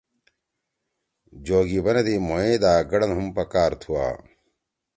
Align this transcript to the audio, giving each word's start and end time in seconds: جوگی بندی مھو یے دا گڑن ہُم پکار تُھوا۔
جوگی 1.45 1.79
بندی 1.85 2.15
مھو 2.27 2.37
یے 2.43 2.55
دا 2.63 2.73
گڑن 2.89 3.11
ہُم 3.15 3.27
پکار 3.35 3.71
تُھوا۔ 3.81 4.05